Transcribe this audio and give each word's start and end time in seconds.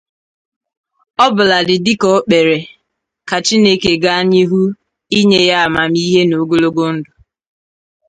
ọbụladị 1.25 1.75
dịka 1.85 2.07
o 2.15 2.19
kpere 2.25 2.57
ka 3.27 3.37
Chineke 3.45 3.91
gaa 4.03 4.21
n'ihu 4.29 4.61
inye 5.19 5.39
ya 5.49 5.57
amamihe 5.65 6.21
na 6.25 6.35
ogologo 6.43 6.83
ndụ. 6.95 7.11